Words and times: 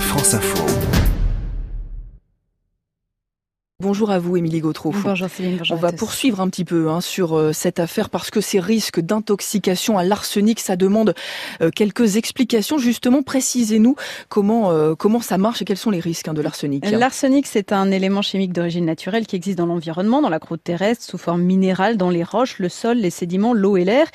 France 0.00 0.34
Info. 0.34 0.95
Bonjour 3.82 4.10
à 4.10 4.18
vous, 4.18 4.38
Émilie 4.38 4.60
Gautreau. 4.60 4.90
Bonjour 4.90 5.28
Céline, 5.28 5.58
bonjour 5.58 5.76
On 5.76 5.78
va 5.78 5.92
poursuivre 5.92 6.40
un 6.40 6.48
petit 6.48 6.64
peu 6.64 6.88
hein, 6.88 7.02
sur 7.02 7.36
euh, 7.36 7.52
cette 7.52 7.78
affaire 7.78 8.08
parce 8.08 8.30
que 8.30 8.40
ces 8.40 8.58
risques 8.58 9.00
d'intoxication 9.00 9.98
à 9.98 10.02
l'arsenic, 10.02 10.60
ça 10.60 10.76
demande 10.76 11.14
euh, 11.60 11.68
quelques 11.68 12.16
explications. 12.16 12.78
Justement, 12.78 13.22
précisez-nous 13.22 13.94
comment 14.30 14.70
euh, 14.70 14.94
comment 14.94 15.20
ça 15.20 15.36
marche 15.36 15.60
et 15.60 15.66
quels 15.66 15.76
sont 15.76 15.90
les 15.90 16.00
risques 16.00 16.26
hein, 16.26 16.32
de 16.32 16.40
l'arsenic. 16.40 16.90
L'arsenic, 16.90 17.46
c'est 17.46 17.70
un 17.70 17.90
élément 17.90 18.22
chimique 18.22 18.54
d'origine 18.54 18.86
naturelle 18.86 19.26
qui 19.26 19.36
existe 19.36 19.58
dans 19.58 19.66
l'environnement, 19.66 20.22
dans 20.22 20.30
la 20.30 20.38
croûte 20.38 20.64
terrestre, 20.64 21.04
sous 21.04 21.18
forme 21.18 21.42
minérale, 21.42 21.98
dans 21.98 22.08
les 22.08 22.24
roches, 22.24 22.58
le 22.58 22.70
sol, 22.70 22.96
les 22.96 23.10
sédiments, 23.10 23.52
l'eau 23.52 23.76
et 23.76 23.84
l'air. 23.84 24.06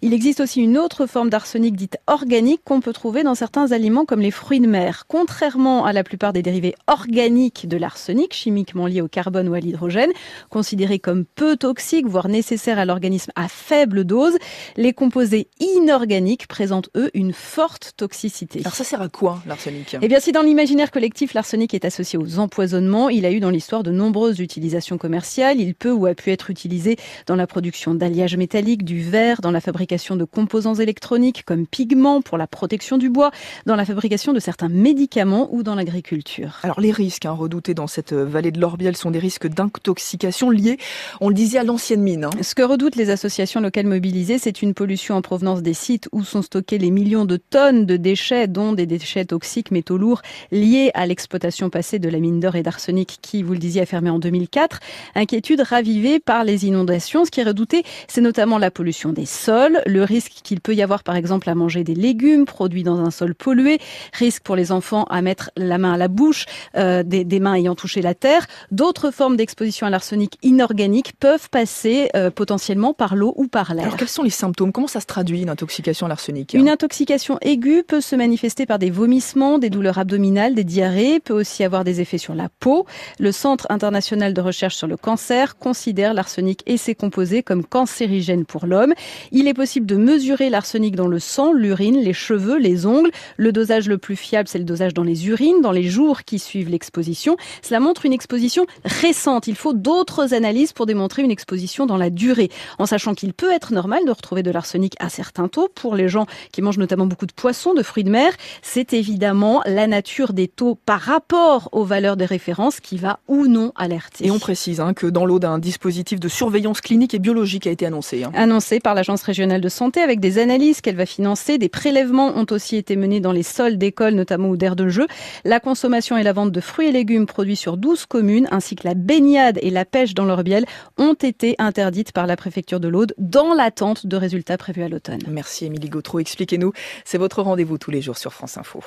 Il 0.00 0.14
existe 0.14 0.40
aussi 0.40 0.62
une 0.62 0.78
autre 0.78 1.04
forme 1.04 1.28
d'arsenic 1.28 1.76
dite 1.76 1.98
organique 2.06 2.62
qu'on 2.64 2.80
peut 2.80 2.94
trouver 2.94 3.22
dans 3.22 3.34
certains 3.34 3.72
aliments 3.72 4.06
comme 4.06 4.20
les 4.20 4.30
fruits 4.30 4.60
de 4.60 4.66
mer. 4.66 5.04
Contrairement 5.08 5.84
à 5.84 5.92
la 5.92 6.04
plupart 6.04 6.32
des 6.32 6.40
dérivés 6.40 6.74
organiques 6.86 7.68
de 7.68 7.76
l'arsenic, 7.76 8.32
chimiquement 8.32 8.86
liés 8.86 9.02
au 9.02 9.09
carbone 9.10 9.48
ou 9.48 9.54
à 9.54 9.60
l'hydrogène, 9.60 10.10
considérés 10.48 10.98
comme 10.98 11.24
peu 11.24 11.56
toxiques, 11.56 12.06
voire 12.06 12.28
nécessaires 12.28 12.78
à 12.78 12.84
l'organisme 12.84 13.32
à 13.36 13.48
faible 13.48 14.04
dose. 14.04 14.36
Les 14.76 14.92
composés 14.92 15.48
inorganiques 15.60 16.46
présentent, 16.46 16.90
eux, 16.96 17.10
une 17.14 17.32
forte 17.32 17.92
toxicité. 17.96 18.60
Alors 18.60 18.74
ça 18.74 18.84
sert 18.84 19.02
à 19.02 19.08
quoi, 19.08 19.42
l'arsenic? 19.46 19.96
Eh 20.00 20.08
bien, 20.08 20.20
si 20.20 20.32
dans 20.32 20.42
l'imaginaire 20.42 20.90
collectif, 20.90 21.34
l'arsenic 21.34 21.74
est 21.74 21.84
associé 21.84 22.18
aux 22.18 22.38
empoisonnements, 22.38 23.08
il 23.08 23.26
a 23.26 23.30
eu 23.30 23.40
dans 23.40 23.50
l'histoire 23.50 23.82
de 23.82 23.90
nombreuses 23.90 24.40
utilisations 24.40 24.98
commerciales. 24.98 25.60
Il 25.60 25.74
peut 25.74 25.92
ou 25.92 26.06
a 26.06 26.14
pu 26.14 26.30
être 26.30 26.50
utilisé 26.50 26.96
dans 27.26 27.36
la 27.36 27.46
production 27.46 27.94
d'alliages 27.94 28.36
métalliques, 28.36 28.84
du 28.84 29.02
verre, 29.02 29.40
dans 29.40 29.50
la 29.50 29.60
fabrication 29.60 30.16
de 30.16 30.24
composants 30.24 30.74
électroniques 30.74 31.44
comme 31.44 31.66
pigments 31.66 32.22
pour 32.22 32.38
la 32.38 32.46
protection 32.46 32.98
du 32.98 33.10
bois, 33.10 33.30
dans 33.66 33.76
la 33.76 33.84
fabrication 33.84 34.32
de 34.32 34.40
certains 34.40 34.68
médicaments 34.68 35.48
ou 35.52 35.62
dans 35.62 35.74
l'agriculture. 35.74 36.58
Alors 36.62 36.80
les 36.80 36.92
risques 36.92 37.26
hein, 37.26 37.32
redoutés 37.32 37.74
dans 37.74 37.86
cette 37.86 38.12
vallée 38.12 38.50
de 38.50 38.60
l'Orbiel 38.60 38.96
sont 39.00 39.10
des 39.10 39.18
risques 39.18 39.48
d'intoxication 39.48 40.50
liés, 40.50 40.78
on 41.20 41.28
le 41.28 41.34
disait, 41.34 41.58
à 41.58 41.64
l'ancienne 41.64 42.02
mine. 42.02 42.24
Hein. 42.24 42.30
Ce 42.42 42.54
que 42.54 42.62
redoutent 42.62 42.96
les 42.96 43.10
associations 43.10 43.60
locales 43.60 43.86
mobilisées, 43.86 44.38
c'est 44.38 44.62
une 44.62 44.74
pollution 44.74 45.16
en 45.16 45.22
provenance 45.22 45.62
des 45.62 45.74
sites 45.74 46.08
où 46.12 46.24
sont 46.24 46.42
stockés 46.42 46.78
les 46.78 46.90
millions 46.90 47.24
de 47.24 47.36
tonnes 47.36 47.86
de 47.86 47.96
déchets, 47.96 48.46
dont 48.46 48.72
des 48.72 48.86
déchets 48.86 49.24
toxiques, 49.24 49.70
métaux 49.70 49.98
lourds, 49.98 50.22
liés 50.52 50.90
à 50.94 51.06
l'exploitation 51.06 51.70
passée 51.70 51.98
de 51.98 52.08
la 52.08 52.18
mine 52.18 52.40
d'or 52.40 52.56
et 52.56 52.62
d'arsenic 52.62 53.18
qui, 53.22 53.42
vous 53.42 53.52
le 53.52 53.58
disiez, 53.58 53.82
a 53.82 53.86
fermé 53.86 54.10
en 54.10 54.18
2004. 54.18 54.80
Inquiétude 55.14 55.60
ravivée 55.60 56.20
par 56.20 56.44
les 56.44 56.66
inondations. 56.66 57.24
Ce 57.24 57.30
qui 57.30 57.40
est 57.40 57.44
redouté, 57.44 57.82
c'est 58.08 58.20
notamment 58.20 58.58
la 58.58 58.70
pollution 58.70 59.12
des 59.12 59.26
sols, 59.26 59.80
le 59.86 60.04
risque 60.04 60.32
qu'il 60.42 60.60
peut 60.60 60.74
y 60.74 60.82
avoir, 60.82 61.02
par 61.02 61.16
exemple, 61.16 61.48
à 61.48 61.54
manger 61.54 61.84
des 61.84 61.94
légumes 61.94 62.44
produits 62.44 62.82
dans 62.82 63.00
un 63.00 63.10
sol 63.10 63.34
pollué, 63.34 63.78
risque 64.12 64.42
pour 64.42 64.56
les 64.56 64.72
enfants 64.72 65.04
à 65.04 65.22
mettre 65.22 65.50
la 65.56 65.78
main 65.78 65.94
à 65.94 65.96
la 65.96 66.08
bouche, 66.08 66.46
euh, 66.76 67.02
des, 67.02 67.24
des 67.24 67.40
mains 67.40 67.54
ayant 67.54 67.74
touché 67.74 68.02
la 68.02 68.14
terre. 68.14 68.46
D'autres 68.70 68.89
formes 69.10 69.36
d'exposition 69.36 69.86
à 69.86 69.90
l'arsenic 69.90 70.38
inorganique 70.42 71.12
peuvent 71.18 71.48
passer 71.50 72.10
euh, 72.16 72.30
potentiellement 72.30 72.92
par 72.92 73.16
l'eau 73.16 73.32
ou 73.36 73.46
par 73.46 73.74
l'air. 73.74 73.84
Alors 73.84 73.96
quels 73.96 74.08
sont 74.08 74.22
les 74.22 74.30
symptômes? 74.30 74.72
Comment 74.72 74.86
ça 74.86 75.00
se 75.00 75.06
traduit 75.06 75.42
une 75.42 75.48
intoxication 75.50 76.06
à 76.06 76.08
l'arsenic? 76.08 76.54
Une 76.54 76.68
intoxication 76.68 77.38
aiguë 77.40 77.82
peut 77.82 78.00
se 78.00 78.16
manifester 78.16 78.66
par 78.66 78.78
des 78.78 78.90
vomissements, 78.90 79.58
des 79.58 79.70
douleurs 79.70 79.98
abdominales, 79.98 80.54
des 80.54 80.64
diarrhées, 80.64 81.20
peut 81.20 81.34
aussi 81.34 81.64
avoir 81.64 81.84
des 81.84 82.00
effets 82.00 82.18
sur 82.18 82.34
la 82.34 82.48
peau. 82.48 82.86
Le 83.18 83.32
Centre 83.32 83.66
international 83.70 84.34
de 84.34 84.40
recherche 84.40 84.76
sur 84.76 84.86
le 84.86 84.96
cancer 84.96 85.56
considère 85.56 86.14
l'arsenic 86.14 86.62
et 86.66 86.76
ses 86.76 86.94
composés 86.94 87.42
comme 87.42 87.64
cancérigènes 87.64 88.44
pour 88.44 88.66
l'homme. 88.66 88.94
Il 89.32 89.48
est 89.48 89.54
possible 89.54 89.86
de 89.86 89.96
mesurer 89.96 90.50
l'arsenic 90.50 90.96
dans 90.96 91.08
le 91.08 91.18
sang, 91.18 91.52
l'urine, 91.52 91.98
les 92.00 92.12
cheveux, 92.12 92.58
les 92.58 92.86
ongles. 92.86 93.10
Le 93.36 93.52
dosage 93.52 93.88
le 93.88 93.98
plus 93.98 94.16
fiable, 94.16 94.48
c'est 94.48 94.58
le 94.58 94.64
dosage 94.64 94.94
dans 94.94 95.04
les 95.04 95.28
urines, 95.28 95.60
dans 95.60 95.72
les 95.72 95.84
jours 95.84 96.24
qui 96.24 96.38
suivent 96.38 96.68
l'exposition. 96.68 97.36
Cela 97.62 97.80
montre 97.80 98.06
une 98.06 98.12
exposition 98.12 98.66
récente. 98.84 99.46
Il 99.46 99.56
faut 99.56 99.72
d'autres 99.72 100.34
analyses 100.34 100.72
pour 100.72 100.86
démontrer 100.86 101.22
une 101.22 101.30
exposition 101.30 101.86
dans 101.86 101.96
la 101.96 102.10
durée, 102.10 102.50
en 102.78 102.86
sachant 102.86 103.14
qu'il 103.14 103.32
peut 103.32 103.50
être 103.52 103.72
normal 103.72 104.04
de 104.04 104.10
retrouver 104.10 104.42
de 104.42 104.50
l'arsenic 104.50 104.94
à 104.98 105.08
certains 105.08 105.48
taux 105.48 105.68
pour 105.74 105.94
les 105.94 106.08
gens 106.08 106.26
qui 106.52 106.62
mangent 106.62 106.78
notamment 106.78 107.06
beaucoup 107.06 107.26
de 107.26 107.32
poissons, 107.32 107.74
de 107.74 107.82
fruits 107.82 108.04
de 108.04 108.10
mer. 108.10 108.32
C'est 108.62 108.92
évidemment 108.92 109.62
la 109.66 109.86
nature 109.86 110.32
des 110.32 110.48
taux 110.48 110.78
par 110.86 111.00
rapport 111.00 111.68
aux 111.72 111.84
valeurs 111.84 112.16
des 112.16 112.24
références 112.24 112.80
qui 112.80 112.96
va 112.96 113.20
ou 113.28 113.46
non 113.46 113.72
alerter. 113.76 114.26
Et 114.26 114.30
on 114.30 114.38
précise 114.38 114.80
hein, 114.80 114.94
que 114.94 115.06
dans 115.06 115.26
l'eau 115.26 115.38
d'un 115.38 115.58
dispositif 115.58 116.20
de 116.20 116.28
surveillance 116.28 116.80
clinique 116.80 117.14
et 117.14 117.18
biologique 117.18 117.66
a 117.66 117.70
été 117.70 117.86
annoncé. 117.86 118.24
Hein. 118.24 118.32
Annoncé 118.34 118.80
par 118.80 118.94
l'Agence 118.94 119.22
régionale 119.22 119.60
de 119.60 119.68
santé 119.68 120.00
avec 120.00 120.20
des 120.20 120.38
analyses 120.38 120.80
qu'elle 120.80 120.96
va 120.96 121.06
financer. 121.06 121.58
Des 121.58 121.68
prélèvements 121.68 122.36
ont 122.36 122.46
aussi 122.50 122.76
été 122.76 122.96
menés 122.96 123.20
dans 123.20 123.32
les 123.32 123.42
sols 123.42 123.78
d'écoles, 123.78 124.14
notamment 124.14 124.48
ou 124.48 124.56
d'aires 124.56 124.76
de 124.76 124.88
jeu. 124.88 125.06
La 125.44 125.60
consommation 125.60 126.16
et 126.16 126.22
la 126.22 126.32
vente 126.32 126.52
de 126.52 126.60
fruits 126.60 126.88
et 126.88 126.92
légumes 126.92 127.26
produits 127.26 127.56
sur 127.56 127.76
12 127.76 128.06
communes 128.06 128.48
que 128.76 128.86
la 128.86 128.94
baignade 128.94 129.58
et 129.62 129.70
la 129.70 129.84
pêche 129.84 130.14
dans 130.14 130.24
l'Orbiel 130.24 130.64
ont 130.98 131.14
été 131.14 131.54
interdites 131.58 132.12
par 132.12 132.26
la 132.26 132.36
préfecture 132.36 132.80
de 132.80 132.88
l'Aude 132.88 133.14
dans 133.18 133.54
l'attente 133.54 134.06
de 134.06 134.16
résultats 134.16 134.58
prévus 134.58 134.82
à 134.82 134.88
l'automne. 134.88 135.20
Merci 135.28 135.66
Émilie 135.66 135.88
Gautreau. 135.88 136.18
Expliquez-nous. 136.20 136.72
C'est 137.04 137.18
votre 137.18 137.42
rendez-vous 137.42 137.78
tous 137.78 137.90
les 137.90 138.02
jours 138.02 138.18
sur 138.18 138.32
France 138.32 138.58
Info. 138.58 138.82